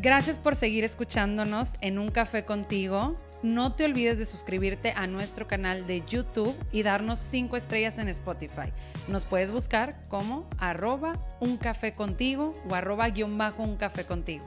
[0.00, 3.16] Gracias por seguir escuchándonos en Un Café contigo.
[3.42, 8.06] No te olvides de suscribirte a nuestro canal de YouTube y darnos 5 estrellas en
[8.06, 8.72] Spotify.
[9.08, 14.44] Nos puedes buscar como arroba un café contigo o arroba guion bajo un café contigo.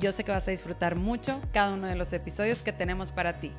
[0.00, 3.38] Yo sé que vas a disfrutar mucho cada uno de los episodios que tenemos para
[3.38, 3.52] ti.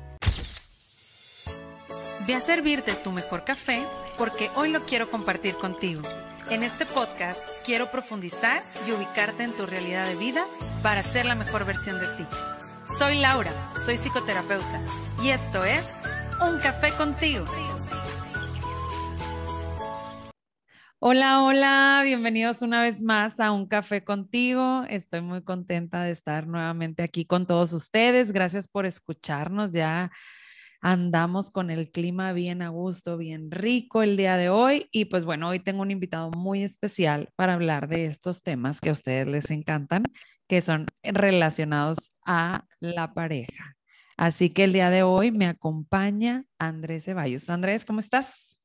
[2.26, 3.80] Ve a servirte tu mejor café
[4.18, 6.02] porque hoy lo quiero compartir contigo.
[6.50, 10.44] En este podcast quiero profundizar y ubicarte en tu realidad de vida
[10.82, 12.26] para ser la mejor versión de ti.
[12.98, 13.50] Soy Laura,
[13.86, 14.82] soy psicoterapeuta
[15.22, 15.84] y esto es
[16.40, 17.44] Un Café contigo.
[20.98, 24.84] Hola, hola, bienvenidos una vez más a Un Café contigo.
[24.88, 28.32] Estoy muy contenta de estar nuevamente aquí con todos ustedes.
[28.32, 29.72] Gracias por escucharnos.
[29.72, 30.10] Ya
[30.82, 34.88] andamos con el clima bien a gusto, bien rico el día de hoy.
[34.90, 38.90] Y pues bueno, hoy tengo un invitado muy especial para hablar de estos temas que
[38.90, 40.02] a ustedes les encantan,
[40.48, 43.76] que son relacionados a la pareja.
[44.16, 47.48] Así que el día de hoy me acompaña Andrés Ceballos.
[47.48, 48.58] Andrés, ¿cómo estás?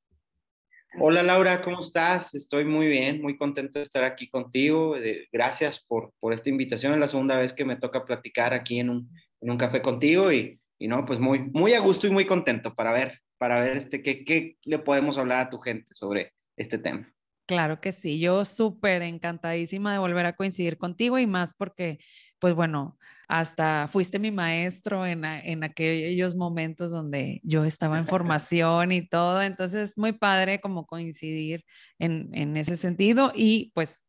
[1.00, 2.34] Hola Laura, ¿cómo estás?
[2.34, 4.96] Estoy muy bien, muy contento de estar aquí contigo.
[5.32, 6.94] Gracias por, por esta invitación.
[6.94, 10.32] Es la segunda vez que me toca platicar aquí en un, en un café contigo
[10.32, 13.78] y, y, no, pues muy, muy a gusto y muy contento para ver, para ver
[13.78, 17.12] este, qué, qué le podemos hablar a tu gente sobre este tema.
[17.48, 21.98] Claro que sí, yo súper encantadísima de volver a coincidir contigo y más porque,
[22.40, 22.98] pues bueno,
[23.30, 29.42] hasta fuiste mi maestro en, en aquellos momentos donde yo estaba en formación y todo,
[29.42, 31.64] entonces muy padre como coincidir
[32.00, 34.06] en, en ese sentido y pues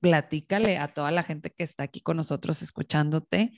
[0.00, 3.52] platícale a toda la gente que está aquí con nosotros escuchándote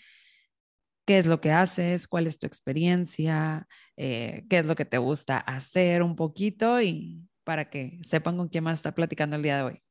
[1.10, 3.66] qué es lo que haces, cuál es tu experiencia,
[3.96, 8.46] eh, qué es lo que te gusta hacer un poquito y para que sepan con
[8.46, 9.82] quién más está platicando el día de hoy.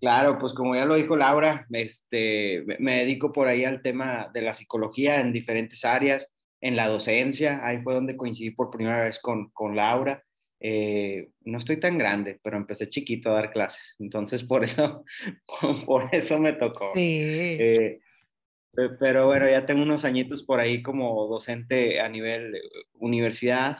[0.00, 4.42] Claro, pues como ya lo dijo Laura, este, me dedico por ahí al tema de
[4.42, 9.20] la psicología en diferentes áreas, en la docencia, ahí fue donde coincidí por primera vez
[9.20, 10.20] con, con Laura.
[10.58, 15.04] Eh, no estoy tan grande, pero empecé chiquito a dar clases, entonces por eso,
[15.86, 16.90] por, eso me tocó.
[16.92, 17.20] Sí.
[17.60, 18.00] Eh,
[18.98, 22.60] pero bueno, ya tengo unos añitos por ahí como docente a nivel
[22.94, 23.78] universidad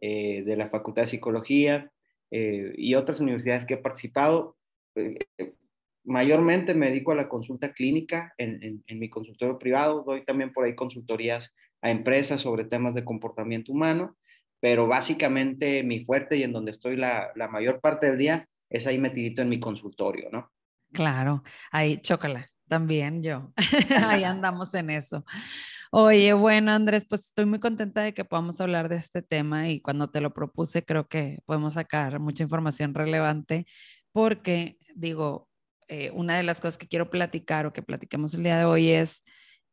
[0.00, 1.90] de la Facultad de Psicología.
[2.30, 4.56] Eh, y otras universidades que he participado.
[4.94, 5.18] Eh,
[6.04, 10.64] mayormente me dedico a la consulta clínica en, en, mi consultorio privado, doy también por
[10.64, 14.16] ahí consultorías a empresas sobre temas de comportamiento humano,
[14.60, 18.86] pero básicamente mi fuerte y en donde estoy la, la mayor parte del día es
[18.86, 20.50] ahí metidito en mi consultorio, ¿no?
[20.92, 23.52] Claro, ahí chócala, también yo,
[24.06, 25.24] ahí andamos en eso.
[25.90, 29.80] Oye, bueno, Andrés, pues estoy muy contenta de que podamos hablar de este tema y
[29.80, 33.66] cuando te lo propuse creo que podemos sacar mucha información relevante
[34.12, 35.48] porque, digo,
[35.88, 38.90] eh, una de las cosas que quiero platicar o que platiquemos el día de hoy
[38.90, 39.22] es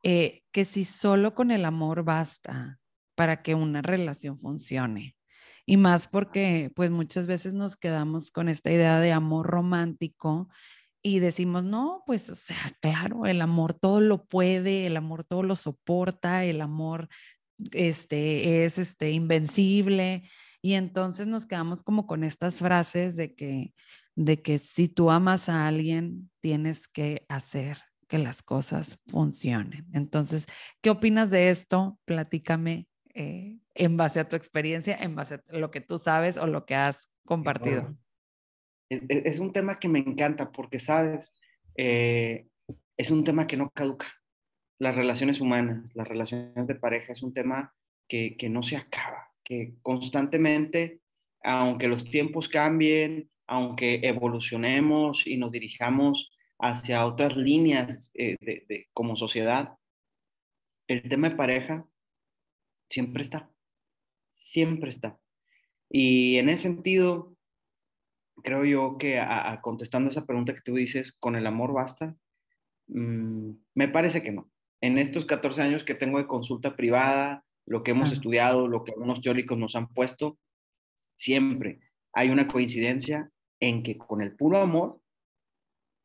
[0.04, 2.80] eh, que si solo con el amor basta
[3.16, 5.16] para que una relación funcione.
[5.66, 10.48] Y más porque pues muchas veces nos quedamos con esta idea de amor romántico
[11.08, 15.44] y decimos, no, pues, o sea, claro, el amor todo lo puede, el amor todo
[15.44, 17.10] lo soporta, el amor
[17.74, 20.24] este, es este, invencible.
[20.64, 23.72] Y entonces nos quedamos como con estas frases de que,
[24.16, 27.78] de que si tú amas a alguien, tienes que hacer
[28.08, 29.86] que las cosas funcionen.
[29.94, 30.48] Entonces,
[30.82, 32.00] ¿qué opinas de esto?
[32.06, 36.48] Platícame eh, en base a tu experiencia, en base a lo que tú sabes o
[36.48, 37.96] lo que has compartido.
[38.90, 41.36] E, e, es un tema que me encanta porque, sabes,
[41.76, 42.48] eh,
[42.98, 44.08] es un tema que no caduca.
[44.80, 47.74] Las relaciones humanas, las relaciones de pareja es un tema
[48.08, 51.00] que, que no se acaba, que constantemente,
[51.44, 59.16] aunque los tiempos cambien, aunque evolucionemos y nos dirijamos hacia otras líneas eh, de, como
[59.16, 59.76] sociedad,
[60.88, 61.88] el tema de pareja
[62.90, 63.50] siempre está,
[64.30, 65.20] siempre está.
[65.90, 67.35] Y en ese sentido,
[68.44, 72.16] creo yo que a, contestando esa pregunta que tú dices, ¿con el amor basta?
[72.88, 74.50] Mm, me parece que no.
[74.82, 78.92] En estos 14 años que tengo de consulta privada, lo que hemos estudiado, lo que
[78.92, 80.38] algunos teóricos nos han puesto,
[81.16, 81.80] siempre
[82.14, 85.02] hay una coincidencia en que con el puro amor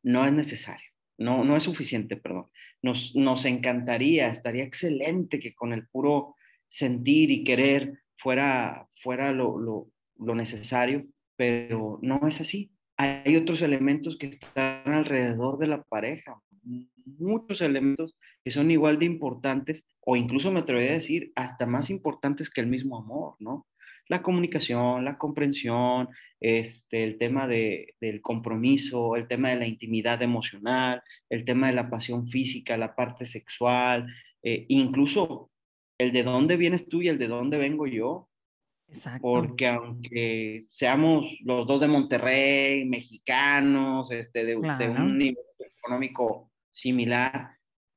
[0.03, 2.47] no es necesario, no, no es suficiente, perdón.
[2.81, 6.35] Nos, nos encantaría, estaría excelente que con el puro
[6.67, 11.05] sentir y querer fuera, fuera lo, lo, lo necesario,
[11.41, 12.69] pero no es así.
[12.97, 16.39] Hay otros elementos que están alrededor de la pareja,
[17.17, 21.89] muchos elementos que son igual de importantes o incluso me atrevería a decir hasta más
[21.89, 23.65] importantes que el mismo amor, ¿no?
[24.07, 26.09] la comunicación, la comprensión,
[26.39, 31.73] este, el tema de, del compromiso, el tema de la intimidad emocional, el tema de
[31.73, 34.05] la pasión física, la parte sexual,
[34.43, 35.49] eh, incluso
[35.97, 38.29] el de dónde vienes tú y el de dónde vengo yo.
[38.91, 39.21] Exacto.
[39.21, 47.51] Porque aunque seamos los dos de Monterrey, mexicanos, este, de, de un nivel económico similar,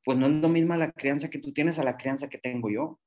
[0.04, 2.70] pues no es lo mismo la crianza que tú tienes a la crianza que tengo
[2.70, 3.00] yo.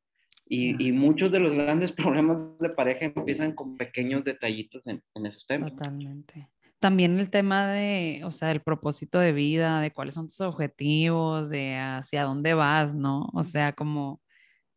[0.49, 5.25] Y, y, muchos de los grandes problemas de pareja empiezan con pequeños detallitos en, en,
[5.25, 5.73] esos temas.
[5.73, 6.49] Totalmente.
[6.79, 11.49] También el tema de, o sea, el propósito de vida, de cuáles son tus objetivos,
[11.49, 13.29] de hacia dónde vas, ¿no?
[13.33, 14.21] O sea, como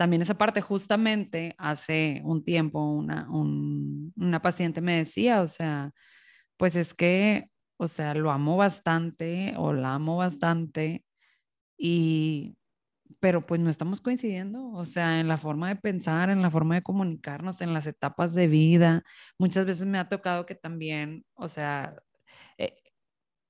[0.01, 5.93] también esa parte, justamente hace un tiempo una, un, una paciente me decía, o sea,
[6.57, 11.05] pues es que, o sea, lo amo bastante o la amo bastante
[11.79, 12.57] y
[13.21, 16.77] pero pues no estamos coincidiendo, o sea, en la forma de pensar, en la forma
[16.77, 19.05] de comunicarnos, en las etapas de vida.
[19.39, 21.97] Muchas veces me ha tocado que también, o sea,
[22.59, 22.77] eh,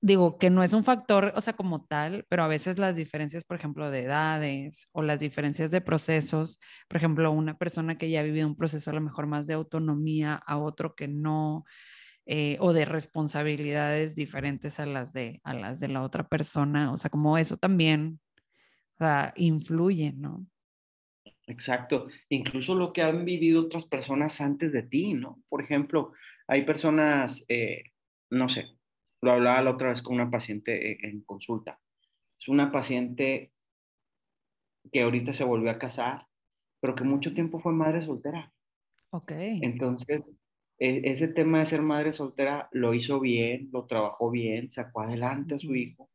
[0.01, 3.43] digo que no es un factor, o sea, como tal, pero a veces las diferencias,
[3.43, 8.21] por ejemplo, de edades o las diferencias de procesos, por ejemplo, una persona que ya
[8.21, 11.65] ha vivido un proceso a lo mejor más de autonomía a otro que no,
[12.25, 16.97] eh, o de responsabilidades diferentes a las de, a las de la otra persona, o
[16.97, 18.19] sea, como eso también
[19.35, 20.45] influye, ¿no?
[21.47, 22.07] Exacto.
[22.29, 25.41] Incluso lo que han vivido otras personas antes de ti, ¿no?
[25.49, 26.13] Por ejemplo,
[26.47, 27.83] hay personas, eh,
[28.29, 28.77] no sé,
[29.21, 31.79] lo hablaba la otra vez con una paciente e, en consulta.
[32.39, 33.51] Es una paciente
[34.91, 36.27] que ahorita se volvió a casar,
[36.79, 38.51] pero que mucho tiempo fue madre soltera.
[39.11, 39.31] Ok.
[39.35, 40.33] Entonces,
[40.79, 45.55] e, ese tema de ser madre soltera lo hizo bien, lo trabajó bien, sacó adelante
[45.55, 46.11] a su hijo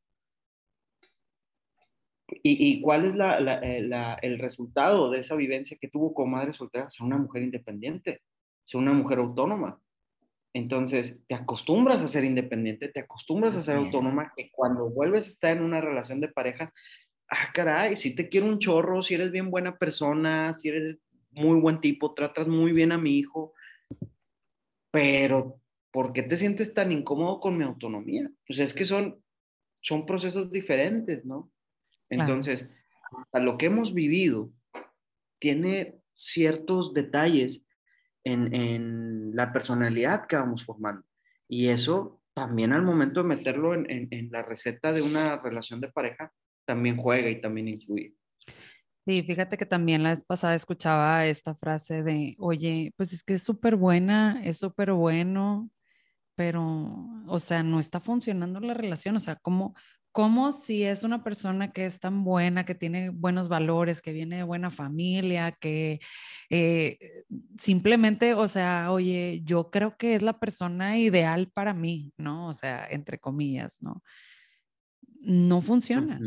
[2.29, 3.15] ¿Y, cuál es
[3.63, 6.91] eh, el resultado de esa vivencia que tuvo como madre soltera?
[6.91, 8.23] Ser una mujer independiente,
[8.65, 9.81] ser una mujer autónoma.
[10.57, 15.29] Entonces, te acostumbras a ser independiente, te acostumbras a ser autónoma, que cuando vuelves a
[15.29, 16.73] estar en una relación de pareja,
[17.29, 20.97] ah, caray, si te quiero un chorro, si eres bien buena persona, si eres
[21.33, 23.53] muy buen tipo, tratas muy bien a mi hijo,
[24.91, 25.61] pero
[25.91, 28.31] ¿por qué te sientes tan incómodo con mi autonomía?
[28.47, 29.23] Pues es que son,
[29.83, 31.53] son procesos diferentes, ¿no?
[32.09, 32.73] Entonces,
[33.13, 34.51] hasta lo que hemos vivido
[35.39, 37.66] tiene ciertos detalles
[38.27, 41.05] en, la personalidad que vamos formando.
[41.49, 46.33] Y eso también al momento de meterlo en, la receta de una relación de pareja,
[46.67, 48.15] también juega y también influye.
[49.07, 53.35] Sí, fíjate que también la vez pasada escuchaba esta frase de, oye, pues es que
[53.35, 55.71] es súper buena, es súper bueno,
[56.35, 59.75] pero, o sea, no está funcionando la relación, o sea, ¿cómo,
[60.17, 64.37] como si es una persona que es tan buena, que tiene buenos valores, que viene
[64.37, 66.01] de buena familia, que
[66.49, 67.25] eh,
[67.59, 72.49] simplemente, o sea, oye, yo creo que es la persona ideal para mí, ¿no?
[72.49, 74.03] O sea, entre comillas, ¿no?
[75.21, 76.19] No funciona.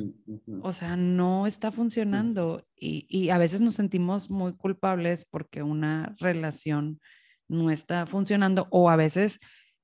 [0.61, 2.67] O sea, no está funcionando.
[2.75, 6.99] Y, y a veces nos sentimos muy culpables porque una relación
[7.47, 9.39] no está funcionando o a veces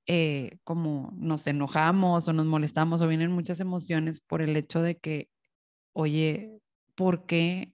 [0.08, 4.98] eh, como nos enojamos o nos molestamos o vienen muchas emociones por el hecho de
[4.98, 5.30] que,
[5.94, 6.60] oye,
[6.96, 7.74] ¿por qué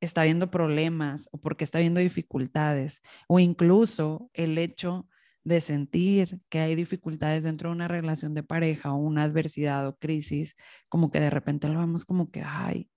[0.00, 3.02] está habiendo problemas o por qué está habiendo dificultades?
[3.28, 5.08] O incluso el hecho
[5.44, 9.96] de sentir que hay dificultades dentro de una relación de pareja o una adversidad o
[9.96, 10.56] crisis,
[10.88, 12.90] como que de repente lo vemos como que, ay,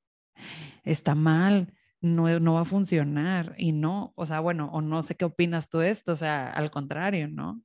[0.83, 5.15] está mal, no, no va a funcionar y no, o sea, bueno, o no sé
[5.15, 7.62] qué opinas tú de esto, o sea, al contrario, ¿no?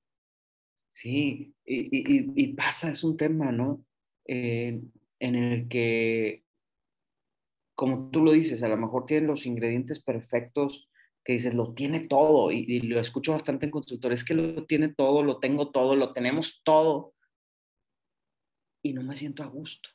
[0.89, 3.85] Sí, y, pasa, es un tema, ¿no?
[4.25, 4.81] Eh,
[5.21, 6.45] en el que,
[7.75, 10.89] como tú lo dices, a lo mejor tienen los ingredientes perfectos
[11.25, 15.23] que dices, lo tiene todo, y, lo escucho bastante en consultores, que lo tiene todo,
[15.23, 17.15] lo tengo todo, lo tenemos todo,
[18.83, 19.91] y no me siento a gusto.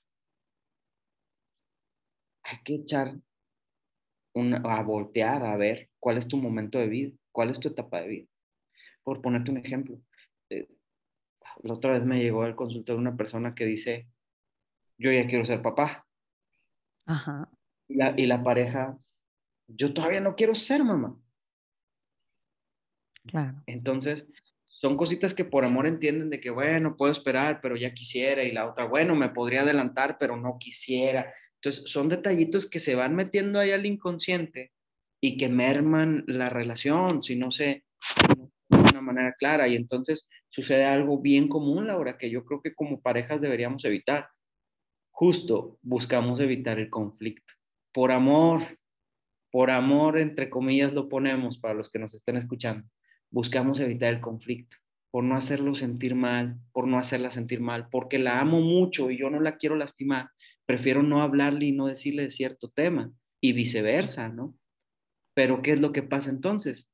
[2.43, 3.15] Hay que echar
[4.35, 8.07] a voltear a ver cuál es tu momento de vida, cuál es tu etapa de
[8.07, 8.27] vida.
[9.03, 9.99] Por ponerte un ejemplo,
[11.61, 14.07] la otra vez me llegó al consultorio una persona que dice,
[14.97, 16.07] yo ya quiero ser papá.
[17.05, 17.49] Ajá.
[17.87, 18.97] Y la, y la pareja,
[19.67, 21.19] yo todavía no quiero ser mamá.
[23.25, 23.61] Claro.
[23.67, 24.27] Entonces,
[24.65, 28.43] son cositas que por amor entienden de que, bueno, puedo esperar, pero ya quisiera.
[28.43, 31.33] Y la otra, bueno, me podría adelantar, pero no quisiera.
[31.55, 34.73] Entonces, son detallitos que se van metiendo ahí al inconsciente
[35.21, 37.85] y que merman la relación si no se,
[38.93, 39.67] una manera clara.
[39.67, 44.27] Y entonces sucede algo bien común, Laura, que yo creo que como parejas deberíamos evitar.
[45.11, 47.53] Justo buscamos evitar el conflicto.
[47.91, 48.61] Por amor,
[49.51, 52.87] por amor, entre comillas, lo ponemos para los que nos estén escuchando.
[53.29, 54.77] buscamos evitar el conflicto,
[55.11, 59.17] por no hacerlo sentir mal, por no hacerla sentir mal, porque la amo mucho y
[59.17, 60.29] yo no la quiero lastimar,
[60.67, 64.55] prefiero no hablarle y no decirle de cierto tema y viceversa, ¿no?
[65.33, 66.92] Pero ¿qué es lo que pasa entonces?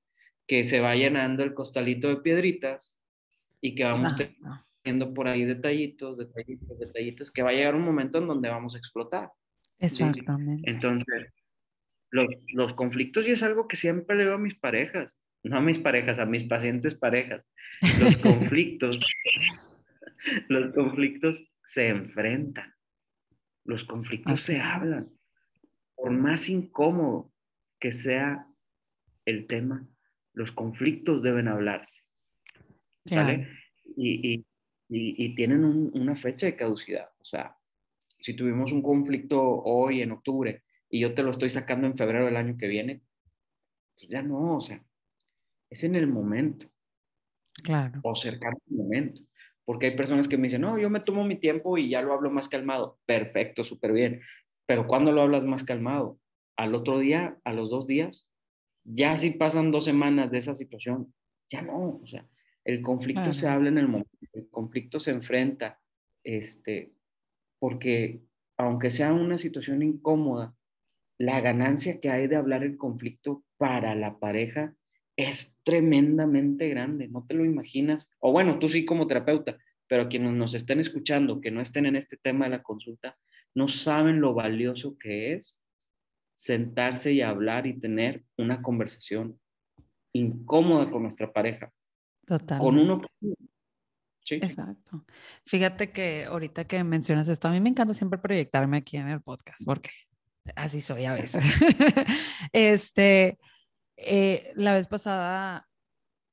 [0.49, 2.99] Que se va llenando el costalito de piedritas
[3.61, 4.15] y que vamos
[4.83, 8.75] teniendo por ahí detallitos, detallitos, detallitos, que va a llegar un momento en donde vamos
[8.75, 9.31] a explotar.
[9.77, 10.69] Exactamente.
[10.69, 11.27] Entonces,
[12.11, 15.61] los, los conflictos y es algo que siempre le digo a mis parejas, no a
[15.61, 17.45] mis parejas, a mis pacientes parejas.
[18.01, 18.99] Los conflictos,
[20.47, 22.73] los conflictos se enfrentan,
[23.63, 25.09] los conflictos se hablan.
[25.95, 27.31] Por más incómodo
[27.79, 28.47] que sea
[29.25, 29.87] el tema,
[30.39, 32.01] los conflictos deben hablarse.
[33.11, 33.49] ¿Vale?
[33.97, 34.45] Y, y,
[34.87, 37.09] y, tienen una fecha de caducidad.
[37.19, 37.57] O sea,
[38.21, 42.25] si tuvimos un conflicto hoy en octubre y yo te lo estoy sacando en febrero
[42.25, 43.01] del año que viene,
[43.95, 44.81] pues ya no, o sea,
[45.69, 46.67] es en el momento.
[47.61, 47.99] Claro.
[48.03, 49.21] O cercano al momento.
[49.65, 52.13] Porque hay personas que me dicen, no, yo me tomo mi tiempo y ya lo
[52.13, 52.97] hablo más calmado.
[53.05, 54.21] Perfecto, súper bien.
[54.65, 56.17] Pero ¿cuándo lo hablas más calmado?
[56.55, 58.28] Al otro día, a los dos días.
[58.91, 61.13] Ya si pasan dos semanas de esa situación,
[61.47, 61.99] ya no.
[62.03, 62.25] O sea,
[62.65, 65.79] el conflicto se habla en el momento, el conflicto se enfrenta,
[66.23, 66.91] este,
[67.59, 68.21] porque
[68.57, 70.55] aunque sea una situación incómoda,
[71.19, 74.73] la ganancia que hay de hablar el conflicto para la pareja
[75.15, 78.09] es tremendamente grande, no te lo imaginas.
[78.19, 81.95] O bueno, tú sí como terapeuta, pero quienes nos estén escuchando, que no estén en
[81.95, 83.17] este tema de la consulta,
[83.53, 85.58] no saben lo valioso que es
[86.39, 89.37] sentarse y hablar y tener una conversación
[90.13, 91.69] incómoda con nuestra pareja.
[92.25, 92.59] Total.
[92.59, 93.01] Con uno.
[94.23, 94.35] Sí.
[94.35, 95.05] Exacto.
[95.45, 99.21] Fíjate que ahorita que mencionas esto, a mí me encanta siempre proyectarme aquí en el
[99.21, 99.89] podcast, porque
[100.55, 101.43] así soy a veces.
[102.53, 103.37] este,
[103.97, 105.67] eh, la vez pasada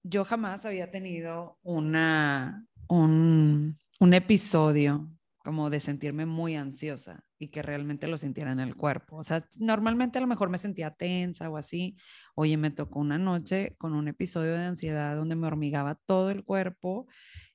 [0.04, 7.62] yo jamás había tenido una, un, un episodio como de sentirme muy ansiosa y que
[7.62, 9.16] realmente lo sintiera en el cuerpo.
[9.16, 11.96] O sea, normalmente a lo mejor me sentía tensa o así.
[12.34, 16.44] Oye, me tocó una noche con un episodio de ansiedad donde me hormigaba todo el
[16.44, 17.06] cuerpo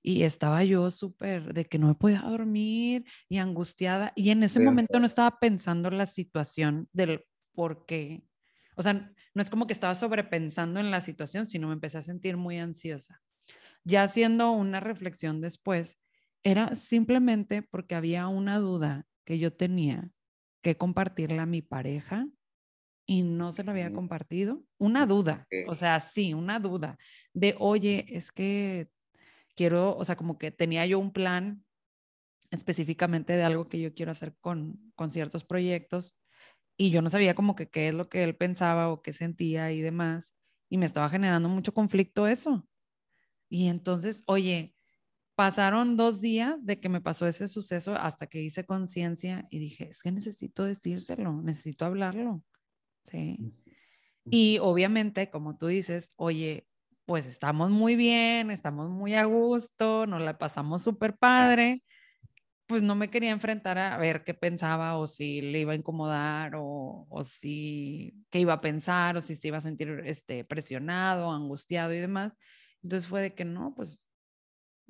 [0.02, 4.14] y estaba yo súper de que no me podía dormir y angustiada.
[4.16, 8.24] Y en ese momento no estaba pensando en la situación del por qué.
[8.76, 12.02] O sea, no es como que estaba sobrepensando en la situación, sino me empecé a
[12.02, 13.22] sentir muy ansiosa.
[13.84, 15.98] Ya haciendo una reflexión después,
[16.44, 20.12] era simplemente porque había una duda que yo tenía
[20.62, 22.28] que compartirle a mi pareja
[23.06, 24.64] y no se la había compartido.
[24.78, 26.98] Una duda, o sea, sí, una duda
[27.34, 28.90] de, oye, es que
[29.56, 31.66] quiero, o sea, como que tenía yo un plan
[32.52, 36.16] específicamente de algo que yo quiero hacer con, con ciertos proyectos
[36.78, 39.72] y yo no sabía como que qué es lo que él pensaba o qué sentía
[39.72, 40.34] y demás,
[40.70, 42.68] y me estaba generando mucho conflicto eso.
[43.50, 44.76] Y entonces, oye,
[45.42, 49.90] pasaron dos días de que me pasó ese suceso hasta que hice conciencia y dije,
[49.90, 52.44] es que necesito decírselo, necesito hablarlo.
[53.06, 53.40] Sí.
[54.26, 56.68] Y obviamente, como tú dices, oye,
[57.06, 61.82] pues estamos muy bien, estamos muy a gusto, nos la pasamos súper padre,
[62.68, 66.54] pues no me quería enfrentar a ver qué pensaba o si le iba a incomodar
[66.56, 71.32] o, o si qué iba a pensar o si se iba a sentir este, presionado,
[71.32, 72.38] angustiado y demás.
[72.84, 74.11] Entonces fue de que no, pues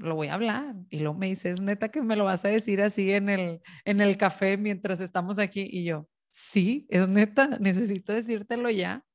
[0.02, 0.76] lo voy a hablar.
[0.90, 3.62] Y luego me dice, es neta que me lo vas a decir así en el,
[3.86, 5.68] en el café mientras estamos aquí.
[5.72, 9.06] Y yo, sí, es neta, necesito decírtelo ya.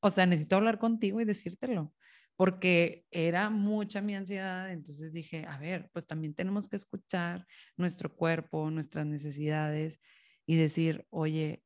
[0.00, 1.92] O sea, necesito hablar contigo y decírtelo
[2.36, 8.14] porque era mucha mi ansiedad, entonces dije, a ver, pues también tenemos que escuchar nuestro
[8.14, 9.98] cuerpo, nuestras necesidades
[10.44, 11.64] y decir, oye,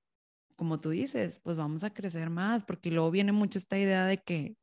[0.57, 4.19] como tú dices, pues vamos a crecer más, porque luego viene mucho esta idea de
[4.19, 4.57] que,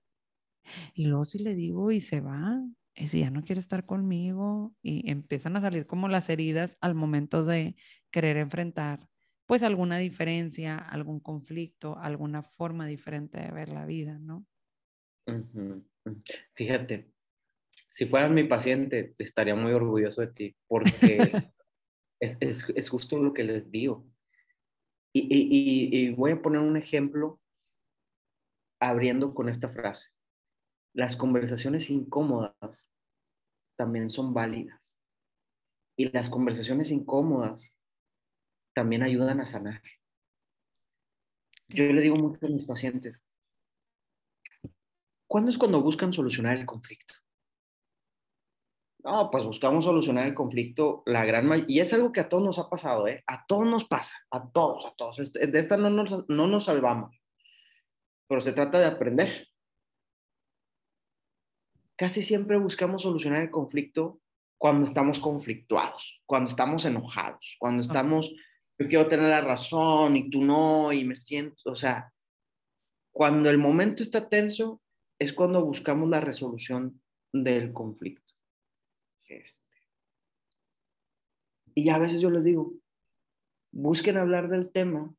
[0.94, 2.62] y luego si le digo y se va,
[3.06, 7.46] si ya no quiere estar conmigo, y empiezan a salir como las heridas al momento
[7.46, 7.76] de
[8.10, 9.08] querer enfrentar,
[9.46, 14.46] pues alguna diferencia, algún conflicto, alguna forma diferente de ver la vida, ¿no?
[16.56, 17.12] Fíjate,
[17.90, 21.32] si fueras mi paciente, estaría muy orgulloso de ti, porque
[22.20, 24.06] es, es, es, justo lo que les digo.
[25.14, 27.40] Y, y, y, voy a poner un ejemplo
[28.80, 30.10] abriendo con esta frase.
[30.98, 32.90] Las conversaciones incómodas
[33.78, 35.00] también son válidas.
[35.96, 37.72] Y las conversaciones incómodas
[38.74, 39.84] también ayudan a sanar.
[41.68, 43.20] Yo le digo mucho a mis pacientes,
[45.28, 47.14] ¿Cuándo es cuando buscan solucionar el conflicto?
[49.04, 51.76] No, pues buscamos solucionar el conflicto la gran mayoría.
[51.76, 53.24] Y es algo que a todos nos ha pasado, ¿eh?
[53.28, 55.20] A todos nos pasa, a todos, a todos.
[55.20, 57.22] Este, de esta no nos, no nos salvamos.
[58.28, 59.48] Pero se trata de aprender.
[61.98, 64.22] Casi siempre buscamos solucionar el conflicto
[64.58, 68.34] cuando estamos conflictuados, cuando estamos enojados, cuando estamos,
[68.80, 72.14] yo quiero tener la razón y tú no, y me siento, o sea,
[73.12, 74.82] cuando el momento está tenso,
[75.20, 77.02] es cuando buscamos la resolución
[77.34, 78.34] del conflicto.
[79.28, 79.66] Este.
[81.74, 82.74] Y a veces yo les digo,
[83.72, 85.14] busquen hablar del tema,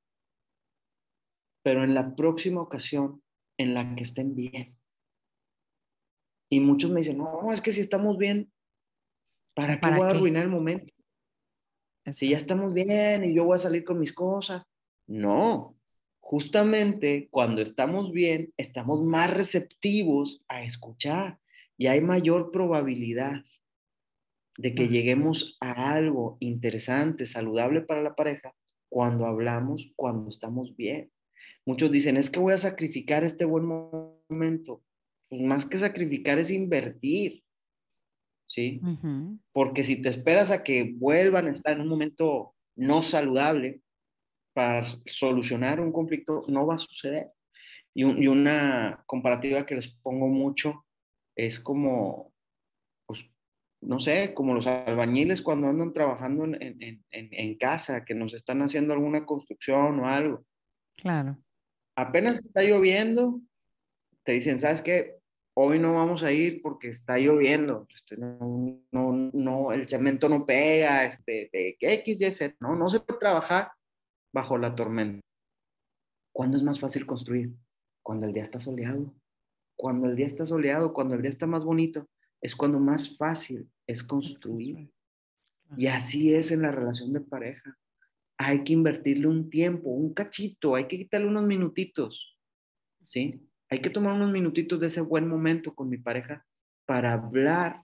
[1.62, 3.22] pero en la próxima ocasión
[3.58, 4.77] en la que estén bien.
[6.50, 8.50] Y muchos me dicen, no, es que si estamos bien,
[9.54, 10.92] ¿para qué voy a arruinar el momento?
[12.12, 14.62] Si ya estamos bien y yo voy a salir con mis cosas.
[15.06, 15.78] No,
[16.20, 21.38] justamente cuando estamos bien, estamos más receptivos a escuchar
[21.78, 23.44] y hay mayor probabilidad
[24.58, 28.54] de que lleguemos a algo interesante, saludable para la pareja,
[28.90, 31.10] cuando hablamos, cuando estamos bien.
[31.64, 34.82] Muchos dicen, es que voy a sacrificar este buen momento.
[35.28, 37.42] Pues más que sacrificar es invertir,
[38.46, 38.80] ¿sí?
[39.52, 43.82] Porque si te esperas a que vuelvan a estar en un momento no saludable
[44.54, 47.30] para solucionar un conflicto, no va a suceder.
[47.94, 50.86] Y, y una comparativa que les pongo mucho
[51.36, 52.32] es como
[53.80, 59.24] no sé, como los albañiles cuando andan trabajando en, casa, que nos están haciendo alguna
[59.24, 60.44] construcción o algo.
[60.96, 61.38] Claro.
[61.96, 63.40] Apenas está lloviendo,
[64.24, 65.17] te dicen, ¿sabes qué?
[65.60, 67.88] Hoy no vamos a ir porque está lloviendo.
[67.92, 72.54] Este, no, no, el cemento no pega, este, de X, Y, Z.
[72.60, 73.72] No, no se puede trabajar
[74.32, 75.20] bajo la tormenta.
[76.32, 77.50] ¿Cuándo es más fácil construir?
[78.04, 79.12] Cuando el día está soleado.
[79.76, 82.06] Cuando el día está soleado, cuando el día está más bonito
[82.40, 84.88] es cuando más fácil es construir.
[85.76, 87.76] Y así es en la relación de pareja.
[88.38, 92.38] Hay que invertirle un tiempo, un cachito, hay que quitarle unos minutitos,
[93.04, 93.47] ¿sí?
[93.70, 96.46] Hay que tomar unos minutitos de ese buen momento con mi pareja
[96.86, 97.82] para hablar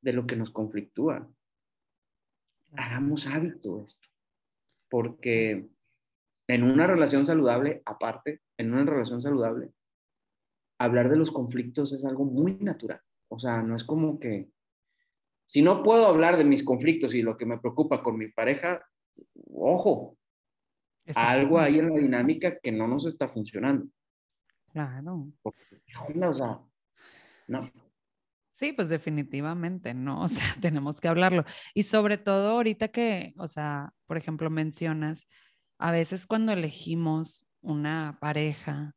[0.00, 1.28] de lo que nos conflictúa.
[2.76, 4.08] Hagamos hábito esto,
[4.88, 5.68] porque
[6.46, 9.72] en una relación saludable, aparte, en una relación saludable,
[10.78, 13.00] hablar de los conflictos es algo muy natural.
[13.28, 14.50] O sea, no es como que,
[15.46, 18.84] si no puedo hablar de mis conflictos y lo que me preocupa con mi pareja,
[19.52, 20.16] ojo,
[21.14, 23.86] algo ahí en la dinámica que no nos está funcionando.
[24.74, 25.28] Claro.
[25.44, 26.60] O sea,
[27.46, 27.70] no.
[28.54, 30.22] Sí, pues definitivamente, ¿no?
[30.24, 31.44] O sea, tenemos que hablarlo.
[31.74, 35.28] Y sobre todo ahorita que, o sea, por ejemplo, mencionas,
[35.78, 38.96] a veces cuando elegimos una pareja,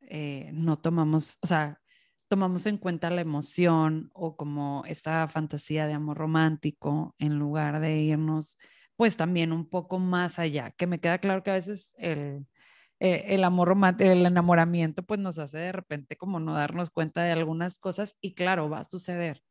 [0.00, 1.80] eh, no tomamos, o sea,
[2.26, 7.98] tomamos en cuenta la emoción o como esta fantasía de amor romántico en lugar de
[7.98, 8.58] irnos
[8.96, 12.46] pues también un poco más allá, que me queda claro que a veces el,
[13.00, 17.22] eh, el amor romántico, el enamoramiento pues nos hace de repente como no darnos cuenta
[17.22, 19.42] de algunas cosas y claro, va a suceder,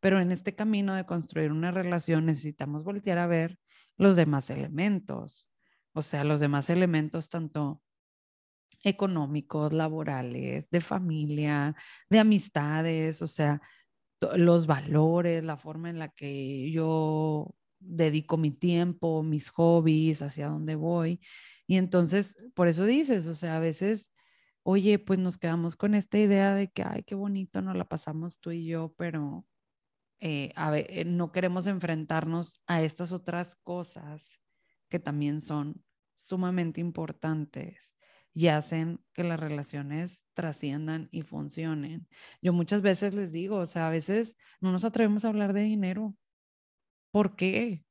[0.00, 3.58] pero en este camino de construir una relación necesitamos voltear a ver
[3.96, 5.48] los demás elementos,
[5.94, 7.82] o sea, los demás elementos tanto
[8.84, 11.74] económicos, laborales, de familia,
[12.08, 13.60] de amistades, o sea,
[14.36, 20.74] los valores, la forma en la que yo dedico mi tiempo, mis hobbies, hacia dónde
[20.76, 21.20] voy.
[21.68, 24.10] Y entonces, por eso dices, o sea, a veces,
[24.62, 28.40] oye, pues nos quedamos con esta idea de que, ay, qué bonito nos la pasamos
[28.40, 29.46] tú y yo, pero
[30.20, 34.40] eh, a ver, eh, no queremos enfrentarnos a estas otras cosas
[34.88, 37.94] que también son sumamente importantes
[38.34, 42.08] y hacen que las relaciones trasciendan y funcionen.
[42.40, 45.62] Yo muchas veces les digo, o sea, a veces no nos atrevemos a hablar de
[45.62, 46.16] dinero.
[47.10, 47.84] ¿Por qué?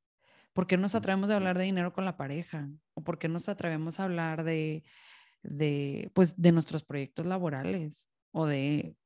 [0.54, 2.70] ¿Por qué nos atrevemos a hablar de dinero con la pareja?
[2.98, 4.84] ¿O por qué nos atrevemos a hablar de,
[5.44, 8.98] de, pues, de nuestros proyectos laborales o de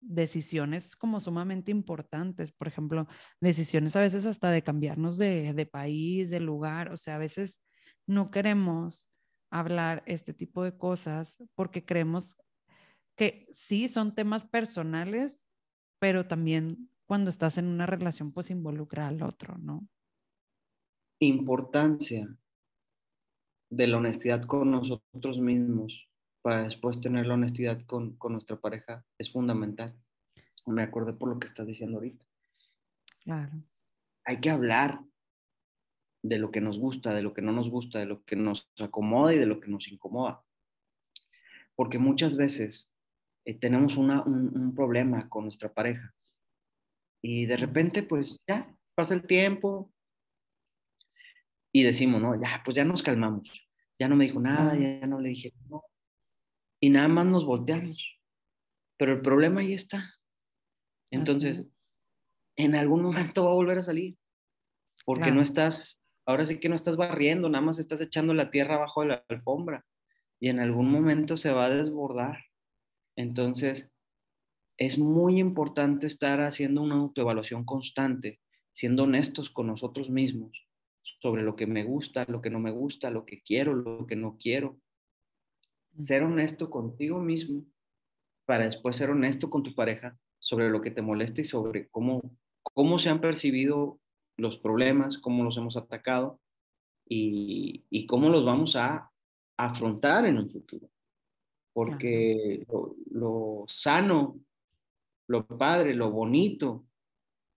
[0.00, 2.50] decisiones como sumamente importantes?
[2.50, 3.06] Por ejemplo,
[3.40, 6.90] decisiones a veces hasta de cambiarnos de, de país, de lugar.
[6.90, 7.62] O sea, a veces
[8.04, 9.08] no queremos
[9.52, 12.36] hablar este tipo de cosas porque creemos
[13.16, 15.40] que sí son temas personales,
[16.00, 19.86] pero también cuando estás en una relación pues involucra al otro, ¿no?
[21.20, 22.36] Importancia
[23.70, 26.08] de la honestidad con nosotros mismos
[26.42, 29.96] para después tener la honestidad con, con nuestra pareja es fundamental.
[30.66, 32.24] Me acordé por lo que estás diciendo ahorita.
[33.24, 33.52] Claro.
[34.24, 35.00] Hay que hablar,
[36.28, 38.68] de lo que nos gusta, de lo que no nos gusta, de lo que nos
[38.78, 40.42] acomoda y de lo que nos incomoda.
[41.74, 42.92] Porque muchas veces
[43.44, 46.14] eh, tenemos un, problema con nuestra pareja
[47.22, 49.92] y de repente pues ya pasa el tiempo
[51.76, 53.50] y decimos, no, ya, pues ya nos calmamos,
[53.98, 55.82] ya no me dijo nada, ya no le dije no.
[56.80, 58.18] Y nada más nos volteamos.
[58.96, 60.14] Pero el problema ahí está.
[61.10, 61.66] Entonces,
[62.56, 64.16] en algún momento va a volver a salir,
[65.04, 68.76] porque no estás, ahora sí que no estás barriendo, nada más estás echando la tierra
[68.76, 69.84] abajo de la alfombra
[70.40, 72.38] y en algún momento se va a desbordar.
[73.16, 73.92] Entonces,
[74.78, 78.40] es muy importante estar haciendo una autoevaluación constante,
[78.72, 80.65] siendo honestos con nosotros mismos
[81.20, 84.16] sobre lo que me gusta, lo que no me gusta, lo que quiero, lo que
[84.16, 84.78] no quiero.
[85.92, 87.64] Ser honesto contigo mismo
[88.44, 92.22] para después ser honesto con tu pareja sobre lo que te molesta y sobre cómo,
[92.62, 93.98] cómo se han percibido
[94.36, 96.40] los problemas, cómo los hemos atacado
[97.08, 99.10] y, y cómo los vamos a
[99.56, 100.88] afrontar en un futuro.
[101.72, 102.66] Porque
[103.10, 104.38] lo, sano,
[105.26, 106.86] lo padre, lo bonito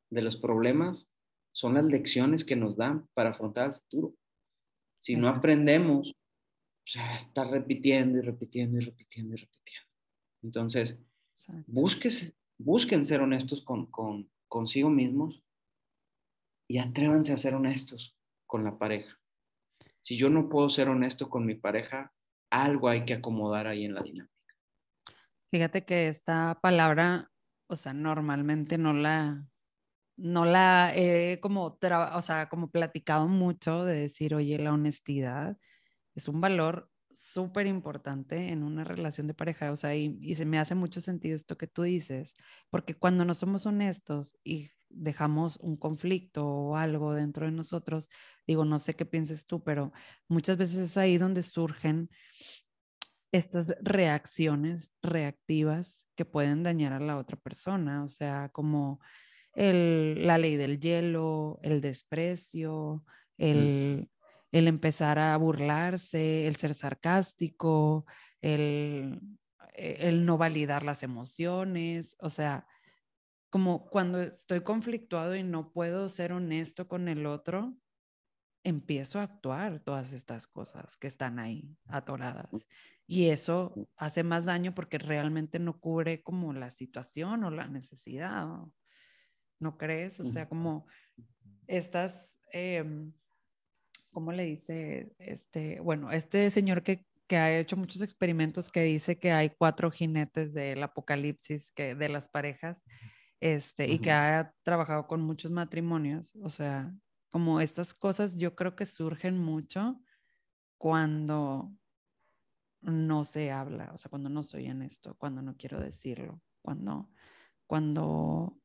[0.10, 1.10] de los problemas
[1.52, 4.16] son las lecciones que nos dan para afrontar el futuro.
[5.00, 9.88] Si no aprendemos, o sea, estar repitiendo y repitiendo y repitiendo y repitiendo.
[10.42, 11.00] Entonces,
[12.58, 15.44] busquen ser honestos con, con, consigo mismos
[16.68, 19.20] y atrévanse a ser honestos con la pareja
[20.02, 22.12] si yo no puedo ser honesto con mi pareja,
[22.50, 24.36] algo hay que acomodar ahí en la dinámica.
[25.52, 27.32] Fíjate que esta palabra,
[27.68, 29.48] o sea, normalmente no la,
[30.20, 31.78] no la he como,
[32.14, 35.58] o sea, como platicado mucho de decir, oye, la honestidad
[36.16, 40.46] es un valor súper importante en una relación de pareja, o sea, y, y, se
[40.46, 42.36] me hace mucho sentido esto que tú dices,
[42.70, 48.10] porque cuando no somos honestos y dejamos un conflicto o algo dentro de nosotros,
[48.48, 49.92] digo, no sé qué pienses tú, pero
[50.28, 52.10] muchas veces es ahí donde surgen
[53.32, 59.00] estas reacciones reactivas que pueden dañar a la otra persona, o sea, como
[59.60, 63.04] el, la ley del hielo, el desprecio,
[63.38, 64.10] el,
[64.54, 68.06] el empezar a burlarse, el ser sarcástico,
[68.40, 69.20] el,
[69.74, 72.68] el no validar las emociones, o sea,
[73.50, 77.76] como cuando estoy conflictuado y no puedo ser honesto con el otro,
[78.64, 82.50] empiezo a actuar todas estas cosas que están ahí atoradas.
[83.06, 88.46] Y eso hace más daño porque realmente no cubre como la situación o la necesidad.
[88.46, 88.72] ¿No,
[89.78, 90.20] crees?
[90.20, 90.88] O sea, como
[91.68, 93.14] estas, em,
[94.12, 95.14] ¿cómo le dice?
[95.20, 99.92] Este, bueno, este señor que, que ha hecho muchos experimentos que dice que hay cuatro
[99.92, 102.84] jinetes del apocalipsis que, de las parejas
[103.40, 106.94] este, y que ha trabajado con muchos matrimonios, o sea,
[107.30, 110.02] como estas cosas yo creo que surgen mucho
[110.78, 111.72] cuando
[112.82, 117.10] no se habla, o sea, cuando no soy en esto, cuando no quiero decirlo, cuando,
[117.68, 118.58] cuando,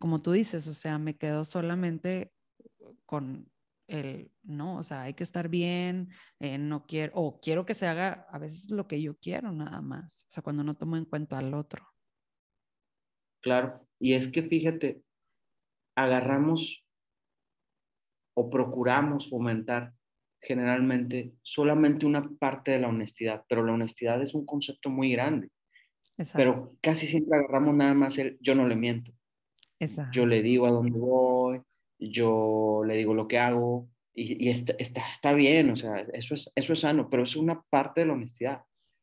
[0.00, 2.32] como tú dices, o sea, me quedo solamente
[3.04, 3.52] con
[3.86, 6.08] el, no, o sea, hay que estar bien,
[6.38, 9.82] eh, no quiero, o quiero que se haga a veces lo que yo quiero nada
[9.82, 11.86] más, o sea, cuando no tomo en cuenta al otro.
[13.42, 15.02] Claro, y es que fíjate,
[15.94, 16.86] agarramos
[18.34, 19.92] o procuramos fomentar
[20.40, 25.50] generalmente solamente una parte de la honestidad, pero la honestidad es un concepto muy grande.
[26.32, 29.12] Pero casi siempre agarramos nada más el yo no le miento.
[30.12, 31.60] Yo le digo a dónde voy,
[31.98, 36.72] yo le digo lo que hago y, está, está, bien, o sea, eso es, eso
[36.72, 38.62] es sano, pero es una parte de la honestidad,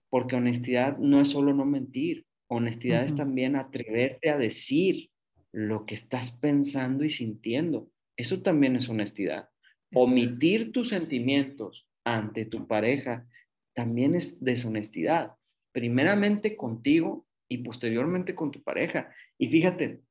[0.09, 5.09] porque honestidad no es solo no mentir, Honestidad es también atreverte a decir
[5.51, 7.91] lo que estás pensando y sintiendo.
[8.15, 9.49] Eso también es honestidad.
[9.93, 13.27] Omitir tus sentimientos ante tu pareja
[13.73, 15.33] también es deshonestidad.
[15.73, 19.13] Primeramente contigo y posteriormente con tu pareja.
[19.37, 20.01] Y fíjate,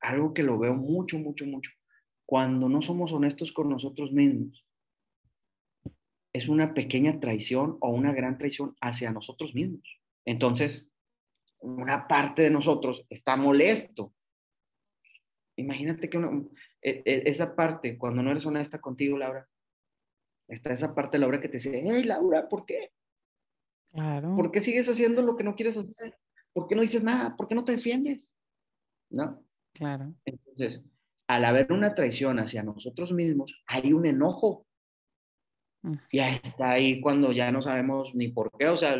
[0.00, 1.70] algo que lo veo mucho, mucho, mucho.
[2.26, 4.64] Cuando no somos honestos con nosotros mismos,
[6.32, 9.82] es una pequeña traición o una gran traición hacia nosotros mismos.
[10.24, 10.90] Entonces,
[11.60, 14.12] una parte de nosotros está molesto.
[15.56, 16.18] Imagínate que
[16.82, 19.48] e, e, esa parte, cuando no eres honesta contigo, Laura,
[20.48, 22.92] está esa parte de Laura que te dice, hey, Laura, ¿por qué?
[23.92, 24.36] Claro.
[24.36, 26.18] ¿Por qué sigues haciendo lo que no quieres hacer?
[26.52, 27.34] ¿Por qué no dices nada?
[27.36, 28.36] ¿Por qué no te defiendes?
[29.08, 29.45] ¿No?
[29.76, 30.14] Claro.
[30.24, 30.82] Entonces,
[31.28, 34.66] al haber una traición hacia nosotros mismos, hay un enojo.
[36.12, 38.96] Ya está ahí cuando ya no sabemos ni por qué, o sea,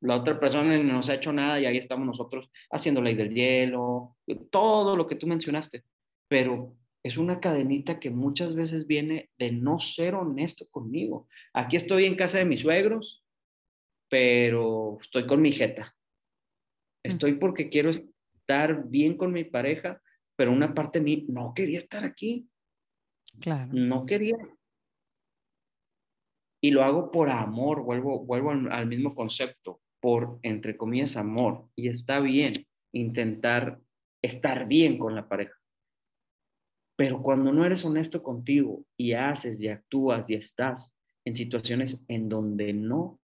[0.00, 3.34] la otra persona no nos ha hecho nada y ahí estamos nosotros haciendo ley del
[3.34, 4.16] hielo,
[4.50, 5.82] todo lo que tú mencionaste.
[6.28, 11.26] Pero es una cadenita que muchas veces viene de no ser honesto conmigo.
[11.52, 13.24] Aquí estoy en casa de mis suegros,
[14.08, 15.96] pero estoy con mi jeta.
[17.02, 17.90] Estoy porque quiero
[18.48, 20.00] estar bien con mi pareja,
[20.34, 22.48] pero una parte de mí no quería estar aquí.
[23.40, 23.70] Claro.
[23.74, 24.36] No quería.
[26.62, 31.68] Y lo hago por amor, vuelvo, vuelvo al mismo concepto por, entre comillas, amor.
[31.76, 32.54] Y está bien
[32.92, 33.80] intentar
[34.22, 35.54] estar bien con la pareja.
[36.96, 42.30] Pero cuando no eres honesto contigo y haces y actúas y estás en situaciones en
[42.30, 43.20] donde no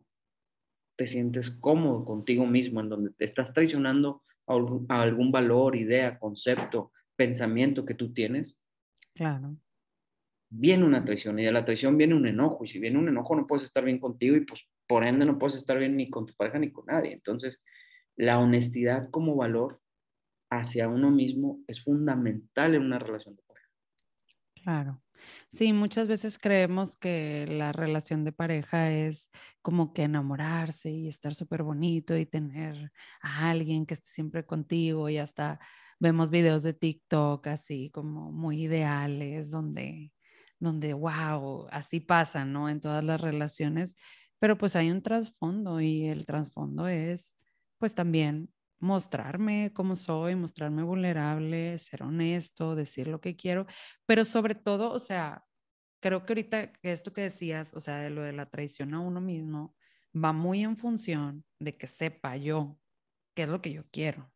[0.97, 6.93] te sientes cómodo contigo mismo, en donde te estás traicionando a algún valor, idea, concepto,
[7.17, 8.59] pensamiento que tú tienes,
[9.15, 9.57] claro.
[10.51, 13.37] viene una traición y de la traición viene un enojo y si viene un enojo
[13.37, 16.27] no puedes estar bien contigo y pues por ende no puedes estar bien ni con
[16.27, 17.13] tu pareja ni con nadie.
[17.13, 17.63] Entonces,
[18.17, 19.81] la honestidad como valor
[20.51, 23.48] hacia uno mismo es fundamental en una relación de.
[24.69, 25.03] Claro.
[25.51, 29.31] Sí, muchas veces creemos que la relación de pareja es
[29.63, 35.09] como que enamorarse y estar súper bonito y tener a alguien que esté siempre contigo
[35.09, 35.59] y hasta
[36.01, 40.13] vemos videos de TikTok así como muy ideales donde,
[40.61, 42.69] donde, wow, así pasa, ¿no?
[42.69, 43.97] En todas las relaciones,
[44.39, 47.35] pero pues hay un trasfondo y el trasfondo es
[47.79, 53.67] pues también mostrarme como soy, mostrarme vulnerable, ser honesto, decir lo que quiero,
[54.07, 55.45] pero sobre todo, o sea,
[56.01, 59.01] creo que ahorita que esto que decías, o sea, de lo de la traición a
[59.01, 59.75] uno mismo,
[60.15, 62.79] va muy en función de que sepa yo
[63.35, 64.33] qué es lo que yo quiero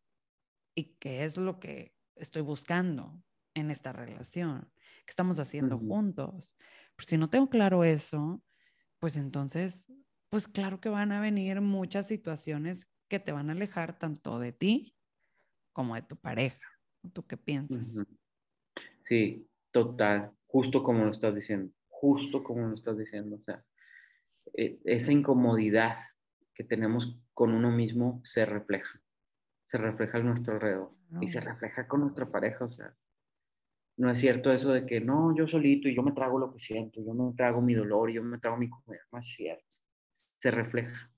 [0.75, 3.21] y qué es lo que estoy buscando
[3.55, 4.71] en esta relación,
[5.05, 6.55] qué estamos haciendo juntos.
[6.95, 8.43] Pero si no tengo claro eso,
[8.99, 9.85] pues entonces,
[10.29, 14.51] pues claro que van a venir muchas situaciones que te van a alejar tanto de
[14.53, 14.97] ti
[15.71, 16.67] como de tu pareja.
[17.13, 17.95] ¿Tú qué piensas?
[19.01, 23.35] Sí, total, justo como lo estás diciendo, justo como lo estás diciendo.
[23.35, 23.63] O sea,
[24.57, 25.95] e, esa incomodidad
[26.55, 28.99] que tenemos con uno mismo se refleja,
[29.63, 32.65] se refleja a nuestro alrededor y se refleja con nuestra pareja.
[32.65, 32.95] O sea,
[33.97, 36.57] no es cierto eso de que no, yo solito y yo me trago lo que
[36.57, 39.01] siento, yo me trago mi dolor, yo me trago mi comida.
[39.11, 39.77] No es cierto.
[40.15, 41.12] Se refleja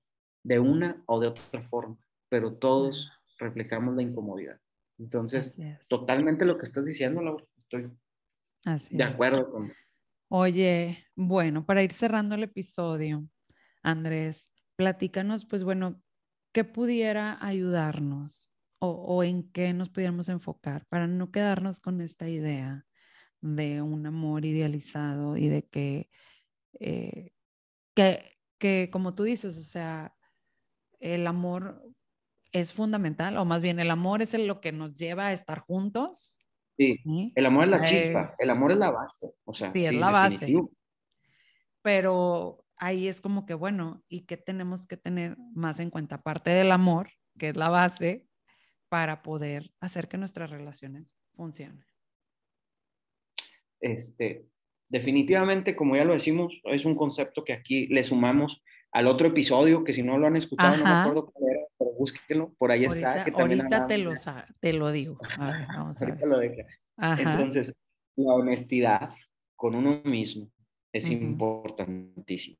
[0.45, 1.97] de una o de otra forma,
[2.29, 4.59] pero todos reflejamos la incomodidad.
[4.99, 5.57] Entonces,
[5.89, 7.91] totalmente lo que estás diciendo, Laura, estoy
[8.91, 9.73] de acuerdo con.
[10.29, 13.27] Oye, bueno, para ir cerrando el episodio,
[13.81, 16.01] Andrés, platícanos, pues bueno,
[16.53, 22.29] ¿qué pudiera ayudarnos o, o, en qué nos pudiéramos enfocar para no quedarnos con esta
[22.29, 22.85] idea
[23.41, 26.09] de un amor idealizado y de que,
[26.79, 27.31] eh,
[27.95, 30.15] que, que, como tú dices, o sea,
[31.13, 31.83] el amor
[32.51, 36.37] es fundamental, o más bien el amor es lo que nos lleva a estar juntos.
[36.77, 39.95] Sí, el amor es la chispa, el amor es la base, o sea, sí, es
[39.95, 40.53] la base.
[41.81, 46.15] Pero ahí es como que, bueno, ¿y qué tenemos que tener más en cuenta?
[46.15, 48.25] Aparte del amor, que es la base,
[48.89, 51.85] para poder hacer que nuestras relaciones funcionen.
[53.79, 54.47] Este,
[54.89, 58.63] definitivamente, como ya lo decimos, es un concepto que aquí le sumamos
[58.95, 61.91] al otro episodio, que si no lo han escuchado, no me acuerdo cuál era, pero
[61.99, 63.25] búsquenlo, por ahí está.
[63.25, 64.13] Que ahorita te lo,
[64.61, 65.17] te lo digo.
[65.37, 66.21] A ver, vamos a ver.
[66.25, 67.75] Lo Entonces,
[68.15, 69.09] la honestidad
[69.57, 70.49] con uno mismo
[70.93, 72.57] es importantísimo.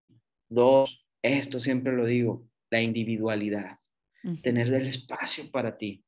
[0.50, 3.80] Dos, esto siempre lo digo, la individualidad,
[4.44, 6.04] tener el espacio para ti.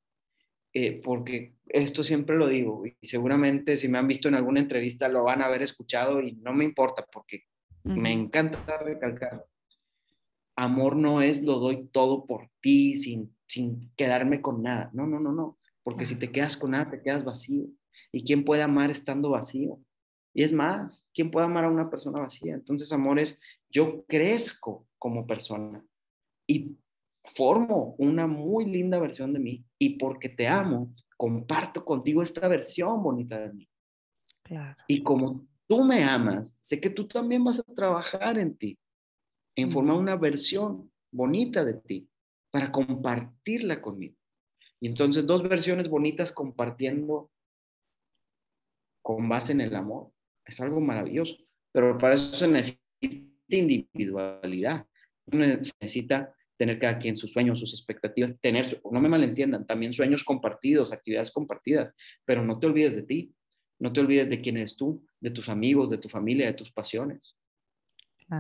[0.74, 5.08] Eh, porque esto siempre lo digo y seguramente si me han visto en alguna entrevista
[5.08, 7.46] lo van a haber escuchado y no me importa porque
[7.86, 9.46] me encanta recalcar
[10.58, 14.90] amor no es lo doy todo por ti sin, sin quedarme con nada.
[14.94, 15.58] No, no, no, no.
[15.84, 17.68] Porque si te quedas con nada, te quedas vacío.
[18.12, 19.80] ¿Y quién puede amar estando vacío?
[20.34, 22.56] Y es más, ¿quién puede amar a una persona vacía?
[22.56, 23.40] Entonces, amor es,
[23.70, 25.84] yo crezco como persona
[26.48, 26.76] y
[27.36, 29.66] formo una muy linda versión de mí.
[29.80, 33.70] Y porque te amo, comparto contigo esta versión bonita de mí.
[34.44, 34.78] Claro.
[34.88, 38.78] Y como tú me amas, sé que tú también vas a trabajar en ti
[39.58, 42.08] en formar una versión bonita de ti
[42.52, 44.16] para compartirla conmigo.
[44.80, 47.32] Y entonces dos versiones bonitas compartiendo
[49.02, 50.12] con base en el amor
[50.46, 51.36] es algo maravilloso,
[51.74, 52.80] pero para eso se necesita
[53.50, 54.86] individualidad,
[55.30, 60.24] se necesita tener cada quien sus sueños, sus expectativas, tener, no me malentiendan, también sueños
[60.24, 61.94] compartidos, actividades compartidas,
[62.26, 63.34] pero no te olvides de ti,
[63.80, 66.72] no te olvides de quién eres tú, de tus amigos, de tu familia, de tus
[66.72, 67.36] pasiones.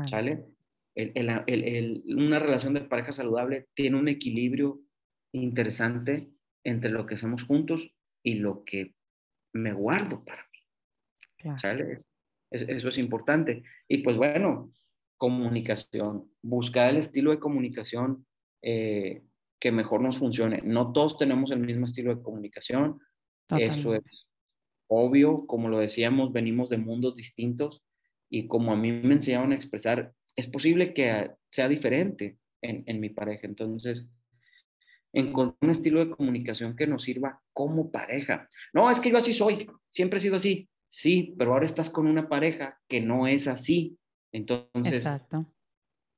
[0.09, 0.56] ¿Sale?
[0.97, 4.81] Una relación de pareja saludable tiene un equilibrio
[5.31, 6.31] interesante
[6.63, 8.95] entre lo que hacemos juntos y lo que
[9.53, 10.59] me guardo para mí.
[12.51, 13.63] eso es importante.
[13.87, 14.73] Y pues bueno,
[15.17, 18.25] comunicación, buscar el estilo de comunicación
[18.61, 19.23] eh,
[19.59, 20.61] que mejor nos funcione.
[20.63, 22.99] No todos tenemos el mismo estilo de comunicación.
[23.49, 24.27] Eso es
[24.87, 25.45] obvio.
[25.47, 27.83] Como lo decíamos, venimos de mundos distintos
[28.29, 33.09] y como a mí me enseñaron a expresar es posible que sea diferente en, mi
[33.09, 33.47] pareja.
[33.47, 34.07] Entonces,
[35.11, 38.47] encontrar un estilo de comunicación que nos sirva como pareja.
[38.71, 40.69] No, es que yo así soy, siempre he sido así.
[40.89, 43.97] Sí, pero ahora estás con una pareja que no es así.
[44.31, 45.51] Entonces, Exacto.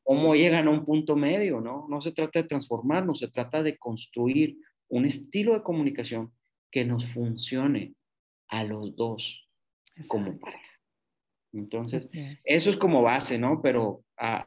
[0.04, 1.62] ¿cómo llegan a un punto medio?
[1.62, 4.58] No, no se trata de transformarnos, se trata de construir
[4.90, 6.34] un estilo de comunicación
[6.72, 7.96] que nos funcione
[8.50, 9.48] a los dos
[10.08, 10.69] como pareja.
[11.52, 12.12] Entonces,
[12.44, 13.62] eso es como base, ¿no?
[13.62, 14.04] Pero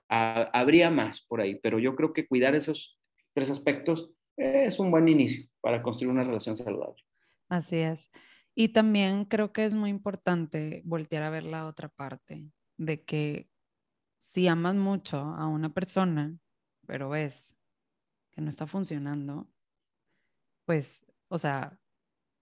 [0.09, 2.99] habría más por ahí, pero yo creo que cuidar esos
[3.35, 7.03] tres aspectos es un buen inicio para construir una relación saludable.
[7.49, 8.11] Así es.
[8.55, 13.49] Y también creo que es muy importante voltear a ver la otra parte, de que
[14.19, 16.39] si amas mucho a una persona,
[16.87, 17.57] pero ves
[18.31, 19.51] que no está funcionando,
[20.65, 21.79] pues, o sea,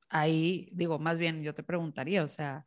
[0.09, 2.65] ahí digo, más bien yo te preguntaría, o sea,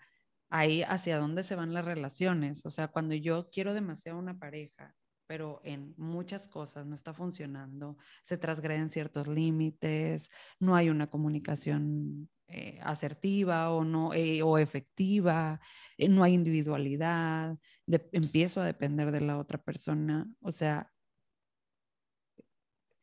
[0.54, 2.64] ahí hacia dónde se van las relaciones.
[2.66, 7.98] O sea, cuando yo quiero demasiado una pareja, pero en muchas cosas no está funcionando,
[8.24, 15.60] se transgreden ciertos límites, no hay una comunicación eh, asertiva o, no, eh, o efectiva,
[15.98, 20.32] eh, no hay individualidad, empiezo a depender de la otra persona.
[20.40, 20.94] O sea,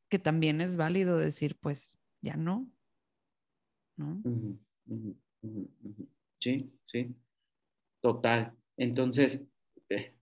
[0.08, 2.70] que también es válido decir, pues, ya no.
[3.96, 4.22] ¿No?
[6.38, 7.16] Sí, sí.
[8.00, 8.52] Total.
[8.76, 9.44] Entonces,
[9.88, 10.14] eh,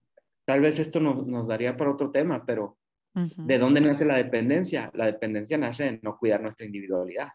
[0.45, 2.77] tal vez esto nos daría para otro tema, pero
[3.13, 4.91] ¿de dónde nace la dependencia?
[4.93, 7.29] La dependencia nace en no cuidar nuestra individualidad.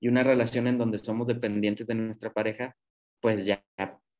[0.00, 2.74] Y una relación en donde somos dependientes de nuestra pareja,
[3.20, 3.62] pues ya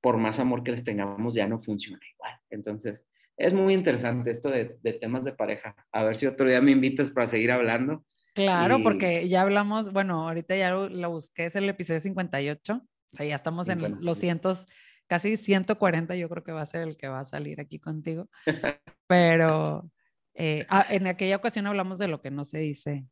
[0.01, 2.33] por más amor que les tengamos, ya no funciona igual.
[2.51, 3.05] Entonces,
[3.37, 5.75] es muy interesante esto de, temas de pareja.
[5.93, 8.05] A ver si otro día me invitas para seguir hablando.
[8.35, 13.27] Claro, porque ya hablamos, bueno, ahorita ya lo, busqué, es el episodio 58, o sea,
[13.27, 14.67] ya estamos en los cientos
[15.11, 18.31] casi 140 yo creo que va a ser el que va a salir aquí contigo.
[19.09, 19.91] Pero
[20.35, 23.09] eh, ah, en aquella ocasión hablamos de lo que no se dice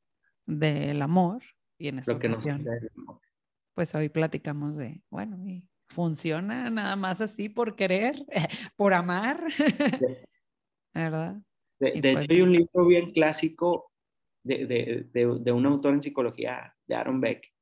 [0.46, 1.42] del amor
[1.76, 2.58] y en esta lo que ocasión,
[2.94, 3.20] no
[3.74, 5.38] pues hoy platicamos de, bueno,
[5.88, 8.16] funciona nada más así por querer,
[8.76, 9.44] por amar,
[10.94, 11.36] ¿verdad?
[11.78, 13.92] De, pues hecho, hay un libro bien clásico
[14.42, 17.52] de, de, de, un autor en psicología, de Aaron Beck.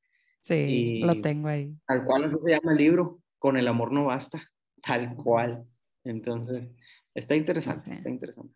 [0.41, 1.75] Sí, lo tengo ahí.
[1.87, 4.41] Al cual así se llama el libro, con el amor no basta,
[4.83, 5.67] tal cual.
[6.05, 6.69] Entonces,
[7.15, 8.55] está interesante, está interesante.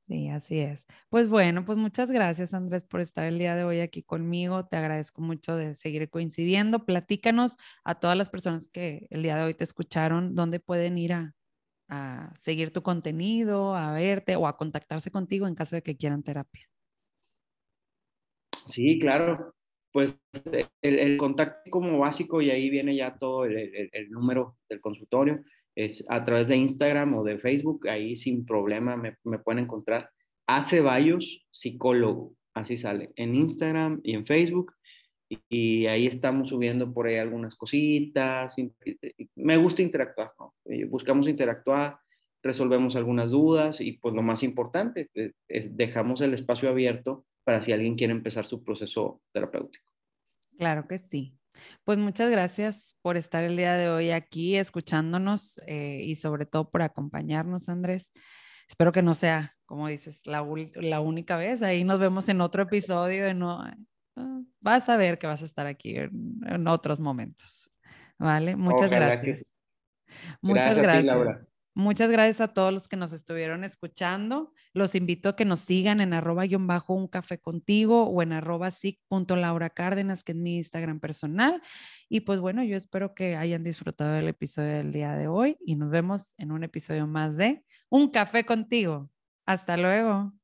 [0.00, 0.86] Sí, así es.
[1.10, 4.64] Pues bueno, pues muchas gracias Andrés por estar el día de hoy aquí conmigo.
[4.66, 6.86] Te agradezco mucho de seguir coincidiendo.
[6.86, 11.12] Platícanos a todas las personas que el día de hoy te escucharon, dónde pueden ir
[11.12, 11.34] a,
[11.88, 16.22] a seguir tu contenido, a verte o a contactarse contigo en caso de que quieran
[16.22, 16.70] terapia.
[18.66, 19.54] Sí, claro
[19.92, 20.20] pues
[20.82, 25.42] el, contacto como básico y ahí viene ya todo el, número del consultorio,
[25.74, 30.10] es a través de Instagram o de Facebook, ahí sin problema me, pueden encontrar.
[30.46, 34.72] A Ceballos, psicólogo, así sale, en Instagram y en Facebook.
[35.50, 38.56] Y, ahí estamos subiendo por ahí algunas cositas.
[39.36, 40.32] Me gusta interactuar.
[40.64, 41.98] Eh, buscamos interactuar,
[42.42, 45.32] resolvemos algunas dudas y pues lo más importante, eh,
[45.70, 49.90] dejamos el espacio abierto para si alguien quiere empezar su proceso terapéutico.
[50.58, 51.34] Claro que sí.
[51.82, 56.68] Pues muchas gracias por estar el día de hoy aquí escuchándonos eh, y sobre todo
[56.70, 58.12] por acompañarnos, Andrés.
[58.68, 61.62] Espero que no sea, como dices, la, la única vez.
[61.62, 63.32] Ahí nos vemos en otro episodio.
[63.32, 63.62] No,
[64.16, 67.70] ah, vas a ver que vas a estar aquí en, otros momentos.
[68.18, 68.56] ¿Vale?
[68.56, 69.46] Muchas gracias.
[70.42, 71.48] Muchas gracias.
[71.74, 74.52] Muchas gracias a todos los que nos estuvieron escuchando.
[74.72, 78.32] Los invito a que nos sigan en arroba guion bajo un café contigo o en
[78.32, 78.70] arroba
[79.28, 81.62] Laura Cárdenas, que es mi Instagram personal.
[82.08, 85.76] Y pues bueno, yo espero que hayan disfrutado del episodio del día de hoy y
[85.76, 89.10] nos vemos en un episodio más de Un café contigo.
[89.46, 90.37] Hasta luego.